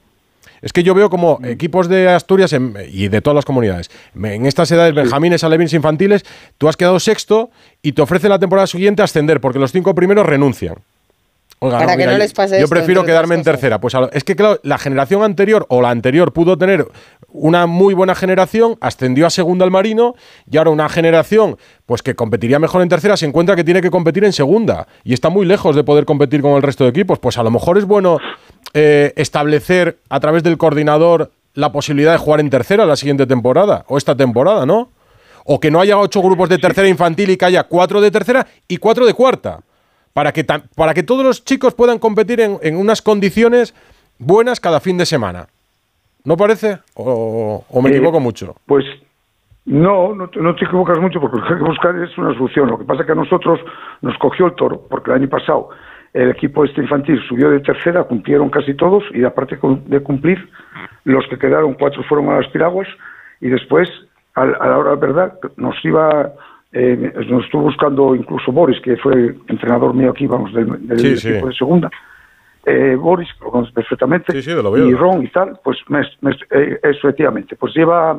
Es 0.63 0.74
que 0.74 0.81
yo 0.81 0.95
veo 0.95 1.12
como 1.12 1.39
equipos 1.44 1.88
de 1.89 2.10
Asturias 2.10 2.56
y 2.92 3.07
de 3.10 3.22
todas 3.22 3.36
las 3.36 3.45
comunidades, 3.45 3.92
en 4.16 4.48
estas 4.48 4.72
edades, 4.72 4.95
benjamines, 4.95 5.44
alevines, 5.44 5.74
infantiles, 5.74 6.25
tú 6.57 6.68
has 6.68 6.75
quedado 6.75 7.00
sexto 7.00 7.51
y 7.84 7.92
te 7.92 8.01
ofrece 8.01 8.28
la 8.30 8.39
temporada 8.39 8.66
siguiente 8.66 9.04
ascender 9.04 9.39
porque 9.39 9.60
los 9.60 9.72
cinco 9.72 9.94
primeros 9.94 10.25
renuncian. 10.25 10.78
Para 11.59 11.98
que 11.98 12.06
no 12.06 12.18
les 12.18 12.33
pase 12.33 12.59
Yo 12.59 12.68
prefiero 12.68 13.04
quedarme 13.04 13.36
en 13.36 13.44
tercera. 13.44 13.80
Pues 13.80 13.95
es 14.12 14.24
que, 14.24 14.36
claro, 14.36 14.59
la 14.63 14.77
generación 14.77 15.24
anterior 15.24 15.65
o 15.69 15.81
la 15.81 15.89
anterior 15.89 16.31
pudo 16.31 16.57
tener 16.57 16.88
una 17.30 17.65
muy 17.65 17.94
buena 17.94 18.13
generación, 18.13 18.77
ascendió 18.80 19.25
a 19.25 19.30
segunda 19.30 19.65
al 19.65 19.71
Marino 19.71 20.15
y 20.50 20.57
ahora 20.57 20.69
una 20.69 20.88
generación 20.88 21.57
pues 21.86 22.01
que 22.01 22.15
competiría 22.15 22.59
mejor 22.59 22.81
en 22.81 22.89
tercera 22.89 23.18
se 23.18 23.25
encuentra 23.25 23.56
que 23.56 23.63
tiene 23.63 23.81
que 23.81 23.89
competir 23.89 24.24
en 24.24 24.33
segunda 24.33 24.88
y 25.04 25.13
está 25.13 25.30
muy 25.30 25.45
lejos 25.45 25.75
de 25.75 25.83
poder 25.83 26.06
competir 26.06 26.42
con 26.42 26.54
el 26.54 26.62
resto 26.62 26.83
de 26.83 26.92
equipos. 26.92 27.18
Pues 27.18 27.38
a 27.38 27.44
lo 27.44 27.50
mejor 27.50 27.77
es 27.77 27.86
bueno 27.86 28.19
eh, 28.74 29.13
establecer 29.15 29.98
a 30.10 30.19
través 30.19 30.44
del 30.44 30.57
coordinador 30.57 31.31
la 31.56 31.71
posibilidad 31.71 32.12
de 32.12 32.19
jugar 32.19 32.39
en 32.39 32.51
tercera 32.51 32.86
la 32.86 32.95
siguiente 32.95 33.25
temporada 33.25 33.83
o 33.88 33.98
esta 33.98 34.15
temporada, 34.15 34.68
¿no? 34.68 34.92
O 35.44 35.60
que 35.60 35.71
no 35.71 35.80
haya 35.80 35.98
ocho 35.98 36.21
grupos 36.21 36.50
de 36.50 36.60
tercera 36.60 36.88
infantil 36.88 37.31
y 37.31 37.38
que 37.38 37.45
haya 37.45 37.63
cuatro 37.63 38.00
de 38.00 38.12
tercera 38.12 38.45
y 38.68 38.77
cuatro 38.77 39.06
de 39.06 39.13
cuarta 39.13 39.62
para 40.18 40.31
que, 40.31 40.44
para 40.75 40.96
que 40.96 41.04
todos 41.04 41.24
los 41.24 41.46
chicos 41.46 41.75
puedan 41.75 42.00
competir 42.00 42.42
en, 42.42 42.75
unas 42.75 43.04
condiciones 43.04 43.75
buenas 44.18 44.60
cada 44.60 44.80
fin 44.80 44.98
de 44.98 45.06
semana. 45.06 45.46
¿No 46.24 46.36
parece? 46.36 46.80
¿O, 46.96 47.64
me 47.84 47.90
eh, 47.92 47.98
equivoco 47.98 48.19
mucho? 48.19 48.56
Pues 48.66 48.84
no, 49.66 50.16
no 50.16 50.28
te, 50.28 50.66
equivocas 50.66 50.98
mucho 50.98 51.22
porque 51.22 51.38
lo 51.38 51.46
que 51.46 51.54
hay 51.54 51.60
que 51.60 51.66
buscar 51.66 51.96
es 51.98 52.18
una 52.18 52.34
solución. 52.34 52.68
Lo 52.68 52.80
que 52.80 52.86
pasa 52.86 53.02
es 53.02 53.06
que 53.06 53.12
a 53.12 53.22
nosotros 53.24 53.60
nos 54.01 54.18
cogió 54.18 54.48
el 54.48 54.56
toro 54.56 54.82
porque 54.89 55.12
el 55.12 55.18
año 55.18 55.30
pasado 55.30 55.70
el 56.15 56.32
equipo 56.32 56.65
este 56.65 56.82
infantil 56.82 57.22
subió 57.30 57.51
de 57.51 57.60
tercera, 57.60 58.03
cumplieron 58.06 58.50
casi 58.50 58.74
todos 58.74 59.03
y 59.13 59.24
aparte 59.24 59.60
de 59.86 60.00
cumplir, 60.00 60.50
los 61.03 61.27
que 61.27 61.38
quedaron 61.38 61.75
cuatro 61.75 62.01
fueron 62.10 62.30
a 62.30 62.41
las 62.41 62.48
piraguas 62.48 62.88
y 63.39 63.50
después, 63.50 63.88
a, 64.34 64.41
a 64.41 64.68
la 64.68 64.77
hora 64.80 64.96
de 64.96 64.98
verdad, 64.98 65.39
nos 65.58 65.75
iba 65.86 66.34
eh, 66.71 67.13
nos 67.29 67.45
estuvo 67.45 67.63
buscando 67.63 68.15
incluso 68.15 68.51
Boris, 68.51 68.79
que 68.81 68.97
fue 68.97 69.36
entrenador 69.47 69.93
mío 69.93 70.12
aquí, 70.12 70.27
vamos, 70.27 70.53
del, 70.53 70.69
equipo 70.91 71.47
de 71.47 71.53
segunda. 71.53 71.89
Eh, 72.65 72.95
Boris, 72.95 73.29
lo 73.39 73.50
conoces 73.51 73.74
perfectamente, 73.74 74.38
y 74.38 74.93
Ron 74.93 75.24
y 75.24 75.29
tal, 75.29 75.57
pues 75.63 75.77
eh, 76.51 76.79
efectivamente, 76.83 77.55
pues 77.55 77.74
lleva, 77.74 78.17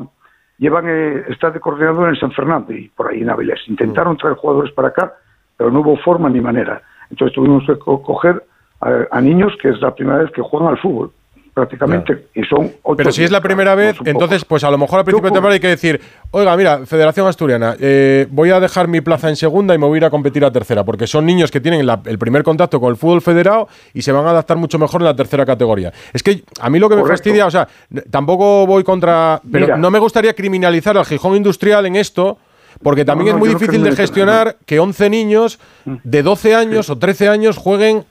llevan, 0.57 0.87
eh, 0.89 1.25
está 1.29 1.51
de 1.51 1.61
coordinador 1.61 2.09
en 2.09 2.17
San 2.17 2.33
Fernando 2.33 2.73
y 2.73 2.89
por 2.89 3.11
ahí 3.11 3.21
en 3.21 3.29
Avilés. 3.29 3.61
Intentaron 3.67 4.17
traer 4.17 4.37
jugadores 4.37 4.73
para 4.73 4.89
acá, 4.89 5.13
pero 5.57 5.71
no 5.71 5.81
hubo 5.81 5.97
forma 5.99 6.31
ni 6.31 6.41
manera. 6.41 6.81
Entonces 7.11 7.35
tuvimos 7.35 7.67
que 7.67 7.79
coger 7.79 8.43
a 8.81 9.21
niños 9.21 9.53
que 9.61 9.71
es 9.71 9.81
la 9.81 9.95
primera 9.95 10.19
vez 10.19 10.31
que 10.31 10.41
juegan 10.41 10.69
al 10.69 10.79
fútbol 10.79 11.11
prácticamente. 11.59 12.29
Y 12.35 12.45
son 12.45 12.73
Pero 12.97 13.11
si 13.11 13.25
es 13.25 13.31
la 13.31 13.41
primera 13.41 13.75
vez, 13.75 13.97
entonces, 14.05 14.45
pues 14.45 14.63
a 14.63 14.71
lo 14.71 14.79
mejor 14.79 15.01
al 15.01 15.05
principio 15.05 15.31
de 15.31 15.35
temporada 15.35 15.55
hay 15.55 15.61
que 15.61 15.69
decir, 15.69 16.01
oiga, 16.31 16.57
mira, 16.57 16.87
Federación 16.87 17.27
Asturiana, 17.27 17.75
eh, 17.81 18.27
voy 18.31 18.51
a 18.51 18.61
dejar 18.61 18.87
mi 18.87 19.01
plaza 19.01 19.29
en 19.29 19.37
segunda 19.37 19.75
y 19.75 19.79
me 19.79 19.87
voy 19.87 19.97
a 19.97 19.99
ir 19.99 20.05
a 20.05 20.11
competir 20.11 20.45
a 20.45 20.53
tercera, 20.53 20.85
porque 20.85 21.07
son 21.07 21.27
niños 21.27 21.51
que 21.51 21.61
tienen 21.61 21.89
el 22.05 22.19
primer 22.19 22.45
contacto 22.45 22.81
con 22.81 22.91
el 22.91 22.97
fútbol 22.97 23.21
federado 23.21 23.69
y 23.93 24.03
se 24.03 24.13
van 24.13 24.25
a 24.27 24.31
adaptar 24.31 24.57
mucho 24.57 24.79
mejor 24.79 25.01
en 25.01 25.07
la 25.07 25.17
tercera 25.17 25.45
categoría. 25.45 25.93
Es 26.13 26.23
que 26.23 26.45
a 26.61 26.71
mí 26.71 26.79
lo 26.79 26.89
que 26.89 26.97
me 26.97 27.05
fastidia, 27.05 27.47
o 27.47 27.51
sea, 27.51 27.67
tampoco 28.11 28.67
voy 28.67 28.85
contra. 28.85 29.41
Pero 29.51 29.77
no 29.77 29.91
me 29.91 29.99
gustaría 29.99 30.35
criminalizar 30.35 30.97
al 30.97 31.05
Gijón 31.05 31.37
Industrial 31.37 31.85
en 31.87 31.97
esto. 31.97 32.39
Porque 32.81 33.05
también 33.05 33.35
es 33.35 33.37
muy 33.37 33.49
difícil 33.49 33.83
de 33.83 33.91
gestionar 33.97 34.57
que 34.65 34.79
11 34.79 35.11
niños 35.11 35.59
mm. 35.85 35.97
de 36.05 36.23
12 36.23 36.55
años 36.55 36.91
o 36.91 36.97
13 36.97 37.29
años 37.29 37.57
jueguen 37.57 38.05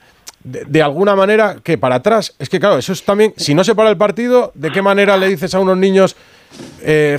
de, 0.48 0.82
alguna 0.82 1.14
manera 1.14 1.56
que 1.62 1.78
para 1.78 1.96
atrás. 1.96 2.34
Es 2.38 2.48
que 2.48 2.58
claro, 2.58 2.78
eso 2.78 2.92
es 2.92 3.04
también, 3.04 3.32
si 3.36 3.54
no 3.54 3.64
se 3.64 3.74
para 3.74 3.90
el 3.90 3.96
partido, 3.96 4.52
¿de 4.54 4.70
qué 4.70 4.82
manera 4.82 5.16
le 5.16 5.28
dices 5.28 5.54
a 5.54 5.60
unos 5.60 5.76
niños, 5.76 6.16
eh, 6.82 7.18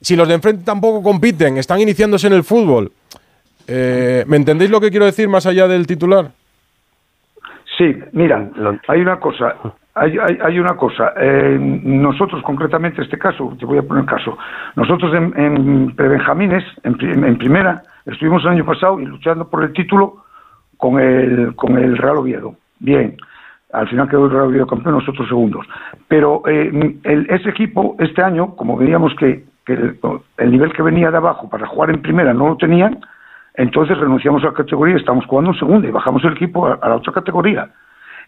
si, 0.00 0.16
los 0.16 0.28
de 0.28 0.34
enfrente 0.34 0.64
tampoco 0.64 1.02
compiten, 1.02 1.58
están 1.58 1.80
iniciándose 1.80 2.26
en 2.26 2.32
el 2.32 2.44
fútbol? 2.44 2.92
Eh, 3.66 4.24
¿Me 4.26 4.36
entendéis 4.36 4.70
lo 4.70 4.80
que 4.80 4.90
quiero 4.90 5.06
decir 5.06 5.28
más 5.28 5.46
allá 5.46 5.68
del 5.68 5.86
titular? 5.86 6.30
Sí, 7.76 7.94
mira, 8.12 8.50
hay 8.88 9.00
una 9.00 9.18
cosa. 9.18 9.56
hay, 9.94 10.58
una 10.58 10.76
cosa. 10.76 11.12
Eh, 11.16 11.58
nosotros, 11.58 12.42
concretamente, 12.42 13.02
este 13.02 13.18
caso, 13.18 13.56
te 13.58 13.66
voy 13.66 13.78
a 13.78 13.82
poner 13.82 14.04
caso. 14.04 14.36
Nosotros 14.76 15.12
en, 15.14 15.38
en 15.38 15.96
prebenjamines, 15.96 16.64
en, 16.84 17.36
primera, 17.38 17.82
estuvimos 18.06 18.42
el 18.44 18.50
año 18.50 18.64
pasado 18.64 19.00
y 19.00 19.06
luchando 19.06 19.48
por 19.48 19.64
el 19.64 19.72
título 19.72 20.23
con 20.76 21.00
el, 21.00 21.54
con 21.56 21.78
el 21.78 21.96
Real 21.96 22.18
Oviedo. 22.18 22.56
Bien, 22.78 23.16
al 23.72 23.88
final 23.88 24.08
quedó 24.08 24.26
el 24.26 24.30
Real 24.30 24.46
Oviedo 24.46 24.66
campeón, 24.66 24.94
nosotros 24.96 25.28
segundos. 25.28 25.66
Pero 26.08 26.42
eh, 26.46 26.96
ese 27.28 27.50
equipo, 27.50 27.96
este 27.98 28.22
año, 28.22 28.54
como 28.56 28.76
veíamos 28.76 29.14
que, 29.16 29.44
el, 29.66 30.50
nivel 30.50 30.72
que 30.72 30.82
venía 30.82 31.10
de 31.10 31.16
abajo 31.16 31.48
para 31.48 31.66
jugar 31.66 31.90
en 31.90 32.02
primera 32.02 32.34
no 32.34 32.48
lo 32.48 32.56
tenían, 32.56 33.00
entonces 33.54 33.96
renunciamos 33.98 34.42
a 34.42 34.46
la 34.46 34.52
categoría 34.52 34.96
y 34.96 34.98
estamos 34.98 35.24
jugando 35.26 35.52
en 35.52 35.58
segunda 35.58 35.88
y 35.88 35.90
bajamos 35.90 36.24
el 36.24 36.32
equipo 36.32 36.66
a 36.66 36.88
la 36.88 36.96
otra 36.96 37.12
categoría. 37.12 37.70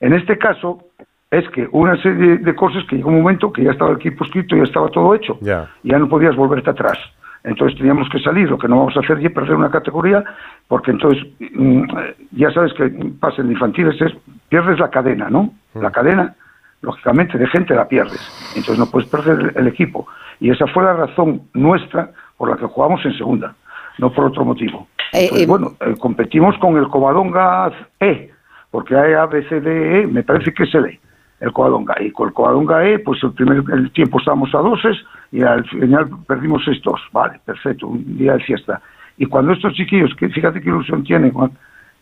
En 0.00 0.12
este 0.12 0.38
caso, 0.38 0.84
es 1.30 1.48
que 1.50 1.68
una 1.72 2.00
serie 2.00 2.38
de 2.38 2.54
cosas 2.54 2.84
que 2.84 2.96
llegó 2.96 3.10
un 3.10 3.22
momento 3.22 3.52
que 3.52 3.64
ya 3.64 3.72
estaba 3.72 3.90
el 3.90 3.96
equipo 3.96 4.24
escrito, 4.24 4.56
ya 4.56 4.62
estaba 4.62 4.88
todo 4.88 5.14
hecho, 5.14 5.38
ya. 5.40 5.68
ya 5.82 5.98
no 5.98 6.08
podías 6.08 6.36
volverte 6.36 6.70
atrás. 6.70 6.98
Entonces 7.46 7.78
teníamos 7.78 8.08
que 8.08 8.18
salir, 8.18 8.50
lo 8.50 8.58
que 8.58 8.66
no 8.66 8.76
vamos 8.76 8.96
a 8.96 9.00
hacer 9.00 9.24
es 9.24 9.32
perder 9.32 9.54
una 9.54 9.70
categoría, 9.70 10.24
porque 10.66 10.90
entonces 10.90 11.24
mm, 11.38 11.84
ya 12.32 12.50
sabes 12.50 12.72
que 12.74 12.88
pasa 13.20 13.40
en 13.40 13.52
infantiles 13.52 14.00
es, 14.02 14.12
pierdes 14.48 14.80
la 14.80 14.90
cadena, 14.90 15.30
¿no? 15.30 15.54
Mm. 15.74 15.80
La 15.80 15.92
cadena, 15.92 16.34
lógicamente, 16.82 17.38
de 17.38 17.46
gente 17.46 17.72
la 17.72 17.86
pierdes. 17.86 18.20
Entonces 18.56 18.80
no 18.80 18.86
puedes 18.86 19.08
perder 19.08 19.52
el, 19.54 19.68
equipo. 19.68 20.08
Y 20.40 20.50
esa 20.50 20.66
fue 20.66 20.82
la 20.82 20.94
razón 20.94 21.42
nuestra 21.54 22.10
por 22.36 22.50
la 22.50 22.56
que 22.56 22.66
jugamos 22.66 23.04
en 23.06 23.16
segunda, 23.16 23.54
no 23.98 24.12
por 24.12 24.24
otro 24.24 24.44
motivo. 24.44 24.88
Eh, 25.12 25.30
eh, 25.32 25.46
bueno, 25.46 25.74
eh, 25.80 25.94
competimos 26.00 26.58
con 26.58 26.76
el 26.76 26.88
Covadonga 26.88 27.70
E, 28.00 28.28
porque 28.72 28.96
hay 28.96 29.12
A, 29.12 29.26
B, 29.26 29.48
C, 29.48 29.60
D, 29.60 30.00
E, 30.00 30.06
me 30.08 30.24
parece 30.24 30.52
que 30.52 30.64
es 30.64 30.74
el 30.74 30.86
E 30.86 31.00
el 31.40 31.52
Coadonga. 31.52 31.94
Y 32.00 32.10
con 32.10 32.28
el 32.28 32.34
Coadonga 32.34 32.86
E, 32.86 32.98
pues 32.98 33.22
el 33.22 33.32
primer 33.32 33.62
el 33.72 33.90
tiempo 33.92 34.18
estábamos 34.18 34.54
a 34.54 34.58
doses 34.58 34.96
y 35.32 35.42
al 35.42 35.64
final 35.68 36.08
perdimos 36.26 36.62
6-2. 36.66 36.98
Vale, 37.12 37.40
perfecto, 37.44 37.88
un 37.88 38.16
día 38.16 38.34
de 38.34 38.40
fiesta. 38.40 38.80
Y 39.18 39.26
cuando 39.26 39.52
estos 39.52 39.74
chiquillos, 39.74 40.14
que 40.16 40.28
fíjate 40.28 40.60
qué 40.60 40.68
ilusión 40.68 41.02
tienen, 41.02 41.32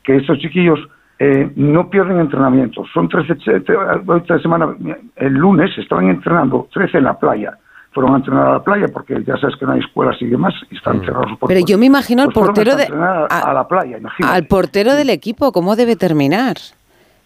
que 0.02 0.16
estos 0.16 0.38
chiquillos 0.38 0.80
eh, 1.18 1.50
no 1.56 1.88
pierden 1.88 2.18
entrenamiento. 2.20 2.84
Son 2.92 3.08
13, 3.08 3.36
esta 4.16 4.38
semana, 4.40 4.74
el 5.16 5.32
lunes 5.32 5.70
estaban 5.78 6.08
entrenando 6.08 6.68
13 6.72 6.98
en 6.98 7.04
la 7.04 7.18
playa. 7.18 7.56
Fueron 7.92 8.14
a 8.14 8.16
entrenar 8.16 8.46
a 8.48 8.52
la 8.54 8.64
playa 8.64 8.88
porque 8.92 9.22
ya 9.24 9.36
sabes 9.36 9.54
que 9.56 9.64
no 9.64 9.72
hay 9.72 9.78
escuelas 9.78 10.20
y 10.20 10.26
demás 10.26 10.52
y 10.68 10.76
están 10.76 10.98
mm. 10.98 11.04
cerrados. 11.04 11.38
Por 11.38 11.48
Pero 11.48 11.60
yo 11.64 11.78
me 11.78 11.86
imagino 11.86 12.22
al 12.22 12.32
pues 12.32 12.46
portero 12.46 12.74
de. 12.74 12.86
A, 12.86 13.52
la 13.54 13.68
playa, 13.68 13.98
Al 14.24 14.46
portero 14.48 14.94
del 14.94 15.10
equipo, 15.10 15.52
¿cómo 15.52 15.76
debe 15.76 15.94
terminar? 15.94 16.56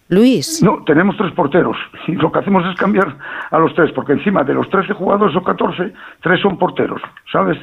Luis. 0.09 0.61
No, 0.63 0.83
tenemos 0.85 1.15
tres 1.17 1.31
porteros 1.33 1.77
y 2.07 2.13
lo 2.13 2.31
que 2.31 2.39
hacemos 2.39 2.65
es 2.65 2.75
cambiar 2.77 3.15
a 3.51 3.59
los 3.59 3.73
tres, 3.75 3.91
porque 3.93 4.13
encima 4.13 4.43
de 4.43 4.55
los 4.55 4.67
13 4.69 4.93
jugadores 4.93 5.35
o 5.35 5.43
14, 5.43 5.93
tres 6.21 6.41
son 6.41 6.57
porteros, 6.57 6.99
¿sabes? 7.31 7.57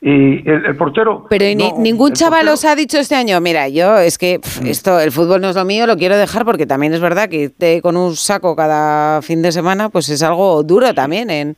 Y 0.00 0.46
el, 0.50 0.76
portero. 0.76 1.26
Pero 1.30 1.44
ningún 1.78 2.12
chaval 2.12 2.48
os 2.48 2.64
ha 2.64 2.74
dicho 2.74 2.98
este 2.98 3.14
año, 3.14 3.40
mira, 3.40 3.68
yo 3.68 3.96
es 3.98 4.18
que 4.18 4.38
mm. 4.38 4.66
esto, 4.66 5.00
el 5.00 5.12
fútbol 5.12 5.40
no 5.40 5.48
es 5.48 5.56
lo 5.56 5.64
mío, 5.64 5.86
lo 5.86 5.96
quiero 5.96 6.16
dejar 6.16 6.44
porque 6.44 6.66
también 6.66 6.92
es 6.92 7.00
verdad 7.00 7.28
que 7.28 7.44
irte 7.44 7.80
con 7.80 7.96
un 7.96 8.14
saco 8.16 8.54
cada 8.56 9.22
fin 9.22 9.40
de 9.40 9.52
semana, 9.52 9.88
pues 9.88 10.08
es 10.10 10.22
algo 10.22 10.62
duro 10.64 10.92
también 10.92 11.30
en. 11.30 11.56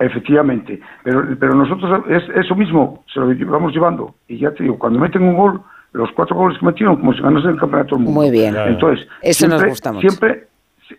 Efectivamente, 0.00 0.80
pero, 1.04 1.24
pero 1.38 1.54
nosotros 1.54 2.04
es, 2.10 2.24
eso 2.34 2.56
mismo 2.56 3.04
se 3.14 3.20
lo 3.20 3.52
vamos 3.52 3.72
llevando 3.72 4.16
y 4.26 4.38
ya 4.38 4.50
te 4.50 4.64
digo, 4.64 4.76
cuando 4.76 4.98
meten 4.98 5.22
un 5.22 5.36
gol 5.36 5.62
los 5.92 6.10
cuatro 6.12 6.36
goles 6.36 6.58
que 6.58 6.66
metieron 6.66 6.96
como 6.96 7.12
si 7.12 7.20
ganase 7.20 7.48
el 7.48 7.58
campeonato 7.58 7.96
del 7.96 8.04
mundo. 8.04 8.20
Muy 8.20 8.30
bien. 8.30 8.56
Entonces, 8.56 9.06
eso 9.20 9.38
siempre, 9.38 9.58
nos 9.58 9.68
gusta 9.68 9.92
mucho. 9.92 10.08
Siempre 10.08 10.46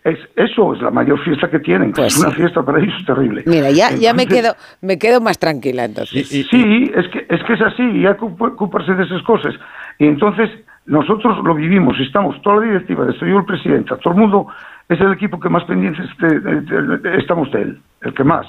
es, 0.03 0.19
eso 0.35 0.73
es 0.73 0.81
la 0.81 0.91
mayor 0.91 1.19
fiesta 1.23 1.49
que 1.49 1.59
tienen. 1.59 1.91
Pues 1.91 2.15
es 2.15 2.19
una 2.19 2.31
fiesta 2.31 2.63
para 2.63 2.79
ellos 2.79 2.93
terrible. 3.05 3.43
Mira, 3.45 3.71
ya, 3.71 3.91
ya 3.91 4.13
me 4.13 4.27
quedo 4.27 4.55
me 4.81 4.97
quedo 4.97 5.21
más 5.21 5.39
tranquila 5.39 5.85
entonces. 5.85 6.27
Sí, 6.27 6.91
es 6.95 7.07
que 7.09 7.25
es 7.29 7.43
que 7.43 7.53
es 7.53 7.61
así 7.61 7.83
y 7.83 8.05
hay 8.05 8.15
que 8.15 8.25
ocuparse 8.25 8.93
de 8.93 9.03
esas 9.03 9.21
cosas. 9.23 9.55
Y 9.99 10.05
entonces 10.05 10.49
nosotros 10.85 11.43
lo 11.43 11.55
vivimos, 11.55 11.97
estamos 11.99 12.41
toda 12.41 12.57
la 12.57 12.73
directiva, 12.73 13.05
desde 13.05 13.29
yo 13.29 13.39
el 13.39 13.45
presidente, 13.45 13.95
todo 14.03 14.13
el 14.13 14.19
mundo 14.19 14.47
es 14.89 14.99
el 14.99 15.13
equipo 15.13 15.39
que 15.39 15.49
más 15.49 15.63
pendientes 15.63 16.05
estamos 17.17 17.51
de 17.51 17.61
él, 17.61 17.81
el 18.01 18.13
que 18.13 18.23
más. 18.23 18.45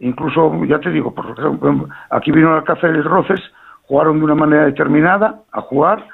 Incluso, 0.00 0.64
ya 0.64 0.78
te 0.78 0.90
digo, 0.90 1.14
por 1.14 1.30
ejemplo, 1.38 1.88
aquí 2.10 2.30
vino 2.32 2.54
al 2.54 2.64
café 2.64 2.88
el 2.88 3.04
Roces, 3.04 3.40
jugaron 3.86 4.18
de 4.18 4.24
una 4.24 4.34
manera 4.34 4.66
determinada 4.66 5.40
a 5.52 5.60
jugar, 5.60 6.06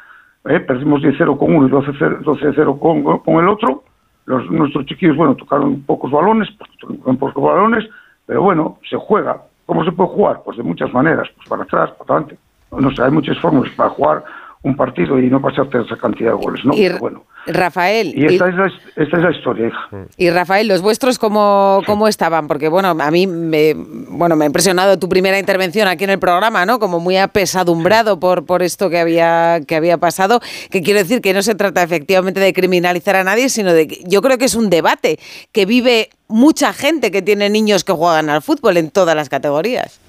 ¿eh? 0.45 0.61
perdimos 0.61 1.03
10-0 1.03 1.39
con 1.39 1.55
uno 1.55 1.69
y 1.69 1.71
12-0 1.71 2.79
con, 2.79 3.19
con, 3.19 3.43
el 3.43 3.49
otro. 3.49 3.85
Los, 4.25 4.49
nuestros 4.51 4.87
chiquillos, 4.87 5.17
bueno, 5.17 5.35
tocaron 5.35 5.83
pocos 5.83 6.11
balones, 6.11 6.49
tocaron 6.79 7.17
pocos 7.17 7.43
balones, 7.43 7.85
pero 8.27 8.43
bueno, 8.43 8.79
se 8.89 8.97
juega. 8.97 9.43
¿Cómo 9.67 9.85
se 9.85 9.93
puede 9.93 10.11
jugar? 10.11 10.43
Pues 10.45 10.57
de 10.57 10.63
muchas 10.63 10.93
maneras, 10.93 11.29
pues 11.37 11.49
para 11.49 11.63
atrás, 11.63 11.91
para 11.93 12.19
adelante. 12.19 12.39
No 12.71 12.91
sé, 12.95 13.03
hay 13.03 13.11
muchas 13.11 13.39
formas 13.39 13.69
para 13.71 13.91
jugar 13.91 14.25
un 14.63 14.77
partido 14.77 15.19
y 15.19 15.29
no 15.29 15.41
pasarte 15.41 15.81
esa 15.81 15.97
cantidad 15.97 16.31
de 16.31 16.37
goles, 16.37 16.65
¿no? 16.65 16.73
bueno. 17.01 17.25
Rafael. 17.47 18.13
Y 18.15 18.27
esta, 18.27 18.49
Es 18.49 18.55
la, 18.55 18.67
esta, 18.97 19.17
es 19.17 19.23
la, 19.23 19.31
historia, 19.31 19.69
hija. 19.69 19.89
Y 20.17 20.31
Rafael, 20.31 20.69
¿los 20.69 20.83
vuestros 20.83 21.19
cómo, 21.19 21.83
cómo 21.87 22.09
estaban? 22.09 22.49
Porque, 22.49 22.69
bueno, 22.69 22.89
a 22.89 23.11
mí 23.11 23.27
me, 23.27 23.75
bueno, 23.75 24.37
me 24.37 24.45
ha 24.45 24.47
impresionado 24.47 24.99
tu 24.99 25.09
primera 25.09 25.39
intervención 25.39 25.89
aquí 25.89 26.05
en 26.05 26.11
el 26.11 26.19
programa, 26.19 26.65
¿no? 26.67 26.79
Como 26.79 27.01
muy 27.01 27.17
apesadumbrado 27.17 28.21
por, 28.21 28.47
por 28.47 28.63
esto 28.63 28.91
que 28.91 28.99
había, 28.99 29.61
que 29.67 29.77
había 29.77 29.99
pasado. 29.99 30.41
Que 30.71 30.83
quiero 30.83 31.01
decir 31.01 31.21
que 31.21 31.35
no 31.35 31.43
se 31.43 31.55
trata 31.55 31.83
efectivamente 31.83 32.41
de 32.41 32.53
criminalizar 32.53 33.17
a 33.17 33.25
nadie, 33.25 33.49
sino 33.49 33.73
de 33.73 33.89
que 33.89 33.97
yo 34.07 34.23
creo 34.23 34.39
que 34.39 34.45
es 34.45 34.55
un 34.55 34.71
debate 34.71 35.19
que 35.53 35.67
vive 35.67 36.11
mucha 36.29 36.73
gente 36.73 37.11
que 37.11 37.23
tiene 37.23 37.51
niños 37.51 37.85
que 37.85 37.93
juegan 37.93 38.31
al 38.31 38.43
fútbol 38.43 38.77
en 38.77 38.91
todas 38.91 39.17
las 39.17 39.29
categorías. 39.29 40.01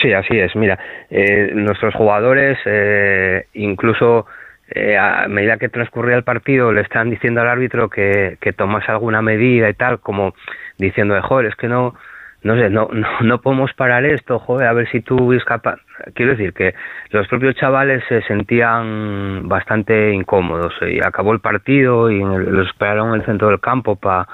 Sí, 0.00 0.12
así 0.12 0.38
es. 0.38 0.54
Mira, 0.54 0.78
eh, 1.10 1.50
nuestros 1.54 1.94
jugadores, 1.94 2.58
eh, 2.66 3.46
incluso 3.54 4.26
eh, 4.70 4.96
a 4.98 5.26
medida 5.28 5.56
que 5.56 5.68
transcurría 5.68 6.16
el 6.16 6.24
partido, 6.24 6.72
le 6.72 6.82
están 6.82 7.10
diciendo 7.10 7.40
al 7.40 7.48
árbitro 7.48 7.88
que, 7.88 8.36
que 8.40 8.52
tomase 8.52 8.90
alguna 8.90 9.22
medida 9.22 9.68
y 9.68 9.74
tal, 9.74 10.00
como 10.00 10.34
diciendo, 10.76 11.20
joder, 11.22 11.46
es 11.46 11.56
que 11.56 11.68
no, 11.68 11.94
no 12.42 12.56
sé, 12.56 12.70
no, 12.70 12.88
no, 13.20 13.40
podemos 13.40 13.72
parar 13.74 14.04
esto, 14.04 14.38
joder, 14.38 14.68
a 14.68 14.72
ver 14.72 14.88
si 14.90 15.00
tú 15.00 15.32
eres 15.32 15.44
capaz. 15.44 15.80
Quiero 16.14 16.32
decir 16.32 16.52
que 16.52 16.74
los 17.10 17.26
propios 17.28 17.56
chavales 17.56 18.04
se 18.08 18.22
sentían 18.22 19.48
bastante 19.48 20.12
incómodos 20.12 20.74
y 20.82 21.00
acabó 21.00 21.32
el 21.32 21.40
partido 21.40 22.10
y 22.10 22.20
los 22.20 22.68
esperaron 22.68 23.08
en 23.08 23.20
el 23.20 23.26
centro 23.26 23.48
del 23.48 23.60
campo 23.60 23.96
para 23.96 24.28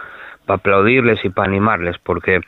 aplaudirles 0.47 1.25
y 1.25 1.31
para 1.31 1.49
animarles, 1.49 1.97
porque 1.99 2.41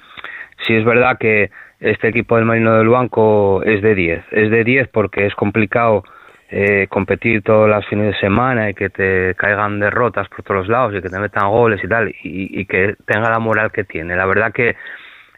si 0.66 0.74
es 0.74 0.84
verdad 0.84 1.18
que 1.18 1.50
este 1.80 2.08
equipo 2.08 2.36
del 2.36 2.46
Marino 2.46 2.76
del 2.76 2.88
Banco 2.88 3.62
es 3.62 3.82
de 3.82 3.94
10. 3.94 4.24
Es 4.30 4.50
de 4.50 4.64
10 4.64 4.88
porque 4.88 5.26
es 5.26 5.34
complicado 5.34 6.04
eh, 6.48 6.86
competir 6.88 7.42
todos 7.42 7.68
los 7.68 7.84
fines 7.86 8.14
de 8.14 8.20
semana 8.20 8.70
y 8.70 8.74
que 8.74 8.88
te 8.88 9.34
caigan 9.34 9.80
derrotas 9.80 10.28
por 10.28 10.42
todos 10.42 10.60
los 10.60 10.68
lados 10.68 10.94
y 10.94 11.02
que 11.02 11.08
te 11.08 11.18
metan 11.18 11.48
goles 11.48 11.82
y 11.82 11.88
tal 11.88 12.14
y, 12.22 12.64
que 12.66 12.96
tenga 13.04 13.30
la 13.30 13.38
moral 13.38 13.72
que 13.72 13.84
tiene. 13.84 14.14
La 14.16 14.26
verdad 14.26 14.52
que 14.52 14.76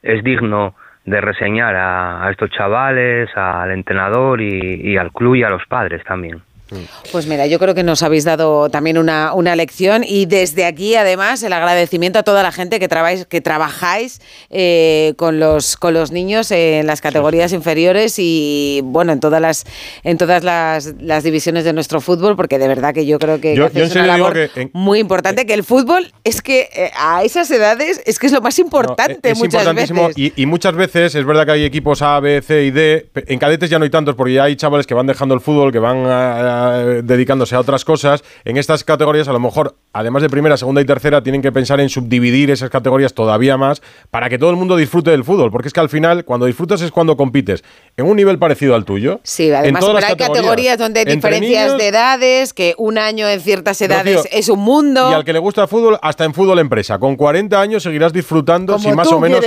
es 0.03 0.23
digno 0.23 0.75
de 1.05 1.21
reseñar 1.21 1.75
a, 1.77 2.29
estos 2.31 2.51
chavales, 2.51 3.31
al 3.37 3.71
entrenador 3.71 4.41
y 4.43 4.97
al 4.99 5.11
club 5.13 5.37
y 5.37 5.43
a 5.43 5.49
los 5.49 5.65
padres 5.67 6.05
también. 6.05 6.43
Pues 7.13 7.27
mira, 7.27 7.47
yo 7.47 7.59
creo 7.59 7.75
que 7.75 7.83
nos 7.83 8.03
habéis 8.03 8.25
dado 8.25 8.69
también 8.69 8.99
una, 8.99 9.33
una, 9.33 9.57
lección 9.57 10.05
y 10.05 10.27
desde 10.27 10.67
aquí 10.67 10.95
además 10.95 11.43
el 11.43 11.53
agradecimiento 11.53 12.19
a 12.19 12.23
toda 12.23 12.43
la 12.43 12.53
gente 12.53 12.79
que, 12.79 12.89
trabajáis, 12.89 13.27
que 13.27 13.41
trabajáis 13.41 14.21
eh, 14.51 15.15
con, 15.17 15.41
los, 15.41 15.77
con 15.77 15.95
los 15.95 16.13
niños 16.13 16.51
en 16.51 16.87
las 16.87 17.01
categorías 17.01 17.53
inferiores 17.53 18.17
y 18.19 18.81
bueno, 18.85 19.13
en 19.13 19.21
todas 19.21 19.41
las 19.41 19.65
en 20.05 20.19
todas 20.19 20.45
las, 20.45 20.95
las, 21.01 21.25
divisiones 21.25 21.65
de 21.65 21.73
nuestro 21.73 22.01
fútbol, 22.01 22.37
porque 22.37 22.59
de 22.59 22.69
verdad 22.69 22.95
que 22.95 23.07
yo 23.07 23.19
creo 23.19 23.41
que, 23.41 23.55
es 23.75 23.93
una 23.93 24.07
labor 24.07 24.37
muy 24.73 24.99
importante, 24.99 25.47
que 25.47 25.55
el 25.55 25.65
fútbol 25.65 26.13
es 26.25 26.43
que 26.43 26.69
eh, 26.75 26.91
a 26.99 27.25
esas 27.25 27.51
edades 27.51 28.01
es 28.05 28.19
que 28.19 28.27
es 28.27 28.33
lo 28.33 28.41
más 28.41 28.59
importante 28.59 29.35
muchas 29.35 29.75
veces. 29.75 29.97
Y, 30.17 30.33
y 30.37 30.47
muchas 30.47 30.75
veces 30.75 31.15
es 31.15 31.25
verdad 31.25 31.47
que 31.47 31.53
hay 31.53 31.65
equipos 31.65 32.03
A, 32.03 32.21
B, 32.21 32.43
C 32.43 32.65
y 32.65 32.71
D, 32.71 33.09
en 33.15 33.39
cadetes 33.39 33.71
ya 33.71 33.79
no 33.79 33.85
hay 33.85 33.91
tantos 33.91 34.15
porque 34.15 34.35
ya 34.35 34.45
hay 34.45 34.57
chavales 34.57 34.87
que 34.87 34.95
van 34.95 35.07
dejando 35.07 35.35
el 35.35 35.41
fútbol, 35.41 35.73
que 35.73 35.79
van 35.79 36.07
a 36.07 36.58
eh, 36.59 37.03
dedicándose 37.03 37.55
a 37.55 37.61
otras 37.61 37.85
cosas, 37.85 38.23
en 38.45 38.57
estas 38.57 38.85
categorías 38.85 39.29
a 39.29 39.33
lo 39.33 39.41
mejor, 39.41 39.77
además 39.93 40.23
de 40.23 40.29
primera, 40.29 40.57
segunda 40.57 40.81
y 40.81 40.85
tercera, 40.85 41.23
tienen 41.23 41.43
que 41.43 41.53
pensar 41.53 41.81
en 41.81 41.89
subdividir 41.89 42.51
esas 42.51 42.71
categorías 42.71 43.15
todavía 43.15 43.57
más 43.57 43.83
para 44.11 44.29
que 44.29 44.39
todo 44.39 44.51
el 44.51 44.57
mundo 44.57 44.77
disfrute 44.77 45.11
del 45.11 45.25
fútbol, 45.25 45.51
porque 45.51 45.69
es 45.69 45.75
que 45.75 45.81
al 45.81 45.89
final, 45.89 46.25
cuando 46.25 46.47
disfrutas 46.47 46.81
es 46.83 46.91
cuando 46.91 47.17
compites 47.17 47.65
en 47.97 48.07
un 48.07 48.17
nivel 48.17 48.39
parecido 48.39 48.75
al 48.75 48.85
tuyo. 48.85 49.21
Sí, 49.23 49.51
además, 49.51 49.85
pero 49.85 49.99
hay 50.07 50.17
categorías, 50.17 50.79
donde 50.79 51.01
hay 51.01 51.07
diferencias 51.07 51.77
de 51.77 51.89
edades, 51.89 52.53
que 52.53 52.75
un 52.79 52.99
año 52.99 53.29
en 53.29 53.41
ciertas 53.41 53.81
edades 53.81 54.29
es 54.31 54.49
un 54.49 54.61
mundo. 54.61 55.11
Y 55.11 55.15
al 55.15 55.25
que 55.25 55.33
le 55.33 55.39
gusta 55.39 55.63
el 55.63 55.69
fútbol, 55.69 55.99
hasta 56.03 56.25
en 56.25 56.35
fútbol 56.35 56.59
empresa. 56.59 56.99
Con 56.99 57.17
40 57.17 57.61
años 57.61 57.83
seguirás 57.83 58.13
disfrutando 58.13 58.79
si 58.79 58.93
más 58.93 59.11
o 59.13 59.21
menos 59.21 59.45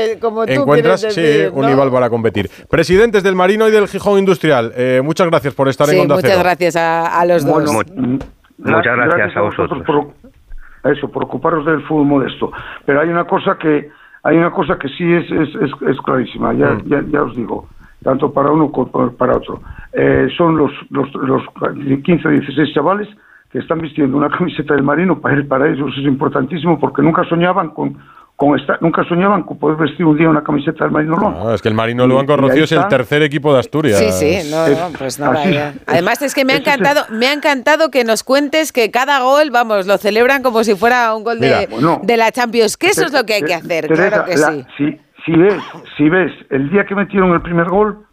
encuentras 0.48 1.04
un 1.04 1.66
nivel 1.66 1.92
para 1.92 2.10
competir. 2.10 2.50
Presidentes 2.70 3.24
del 3.24 3.36
Marino 3.36 3.68
y 3.68 3.72
del 3.72 3.88
Gijón 3.88 4.20
Industrial, 4.20 4.74
eh, 4.76 5.02
muchas 5.04 5.28
gracias 5.28 5.54
por 5.54 5.70
estar 5.70 5.90
en 5.90 6.02
Onda 6.02 6.16
Muchas 6.16 6.40
gracias 6.40 6.76
a, 6.76 7.01
a 7.08 7.26
los 7.26 7.46
dos. 7.46 7.86
muchas 8.58 8.96
gracias, 8.96 9.38
a 9.38 9.42
vosotros. 9.42 9.84
eso, 10.84 11.12
por 11.12 11.24
ocuparos 11.24 11.66
del 11.66 11.82
fútbol 11.84 12.06
modesto. 12.06 12.52
Pero 12.86 13.02
hay 13.02 13.10
una 13.10 13.26
cosa 13.26 13.58
que 13.58 13.90
hay 14.24 14.38
una 14.38 14.52
cosa 14.52 14.78
que 14.78 14.88
sí 14.90 15.12
es, 15.12 15.32
es, 15.32 15.50
es, 15.88 16.02
clarísima, 16.02 16.54
ya, 16.54 16.74
mm. 16.74 16.88
ya, 16.88 17.04
ya, 17.08 17.24
os 17.24 17.36
digo, 17.36 17.68
tanto 18.04 18.32
para 18.32 18.52
uno 18.52 18.72
como 18.72 19.12
para 19.14 19.38
otro. 19.38 19.62
Eh, 19.94 20.28
son 20.38 20.58
los, 20.58 20.72
los, 20.92 21.12
los 21.16 21.44
15 22.04 22.28
o 22.28 22.32
16 22.32 22.74
chavales 22.74 23.08
que 23.52 23.60
están 23.60 23.82
vistiendo 23.82 24.18
una 24.18 24.30
camiseta 24.38 24.76
del 24.76 24.84
marino, 24.84 25.20
para, 25.20 25.44
para 25.44 25.70
ellos 25.70 25.92
es 25.98 26.06
importantísimo 26.06 26.80
porque 26.80 27.02
nunca 27.02 27.24
soñaban 27.26 27.70
con 27.70 27.98
nunca 28.82 29.04
soñaban 29.04 29.44
con 29.44 29.58
poder 29.58 29.78
vestir 29.78 30.06
un 30.06 30.18
día 30.18 30.30
una 30.30 30.44
camiseta 30.44 30.84
del 30.84 30.92
Marino 30.92 31.16
Luanco. 31.16 31.44
No, 31.44 31.54
es 31.54 31.62
que 31.62 31.70
el 31.70 31.76
Marino 31.76 32.08
Luanco 32.08 32.36
Rocío 32.38 32.64
es 32.64 32.72
el 32.72 32.88
tercer 32.88 33.22
equipo 33.24 33.54
de 33.54 33.60
Asturias. 33.60 34.00
Sí, 34.00 34.12
sí, 34.12 34.50
no, 34.52 34.68
no, 34.68 34.98
pues 34.98 35.20
nada. 35.20 35.74
Además 35.88 36.22
es 36.22 36.34
que 36.34 36.46
me 36.46 36.54
ha 36.54 36.58
encantado, 36.58 37.06
me 37.10 37.28
ha 37.28 37.34
encantado 37.34 37.92
que 37.92 38.04
nos 38.04 38.24
cuentes 38.24 38.72
que 38.72 38.92
cada 38.92 39.22
gol, 39.22 39.52
vamos, 39.52 39.88
lo 39.88 39.98
celebran 39.98 40.44
como 40.44 40.64
si 40.64 40.76
fuera 40.76 41.14
un 41.16 41.24
gol 41.24 41.40
de, 41.40 41.68
de, 42.04 42.18
la 42.18 42.32
Champions, 42.32 42.78
que 42.78 42.88
eso 42.88 43.06
es 43.06 43.14
lo 43.14 43.26
que 43.26 43.36
hay 43.36 43.44
que 43.44 43.54
hacer, 43.54 43.88
claro 43.88 44.26
que 44.26 44.38
sí. 44.38 44.66
Si, 44.78 45.00
si 45.26 45.32
ves, 45.34 45.62
si 45.98 46.10
ves, 46.10 46.32
el 46.50 46.70
día 46.70 46.86
que 46.86 46.96
metieron 46.96 47.32
el 47.34 47.42
primer 47.42 47.68
gol, 47.68 48.06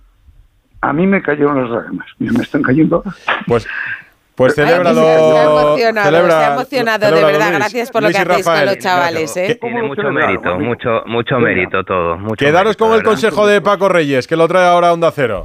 a 0.81 0.93
mí 0.93 1.07
me 1.07 1.23
cayeron 1.23 1.61
las 1.63 1.71
lágrimas. 1.71 2.07
Me 2.19 2.43
están 2.43 2.63
cayendo. 2.63 3.03
Pues 3.47 3.67
pues 4.39 4.55
celébralo. 4.55 5.03
Se 5.03 5.09
ha 5.09 5.45
emocionado, 5.45 6.29
se 6.29 6.33
ha 6.33 6.53
emocionado 6.55 7.07
de 7.11 7.25
verdad. 7.25 7.53
Gracias 7.55 7.91
por 7.91 8.03
lo 8.05 8.09
que 8.09 8.19
hacéis 8.19 8.47
con 8.47 8.67
los 8.67 8.79
chavales. 8.79 9.37
¿eh? 9.37 9.59
Tiene 9.61 9.83
mucho 9.83 10.11
mérito, 10.13 10.59
mucho, 10.61 11.03
mucho 11.07 11.39
mérito 11.41 11.83
todo. 11.83 12.17
Mucho 12.19 12.45
Quedaros 12.45 12.77
con 12.77 12.95
el 12.95 13.03
consejo 13.03 13.49
de 13.49 13.61
Paco 13.61 13.89
Reyes, 13.89 14.29
que 14.29 14.37
lo 14.37 14.47
trae 14.47 14.65
ahora 14.65 14.91
a 14.91 14.93
Onda 14.93 15.11
Cero. 15.11 15.45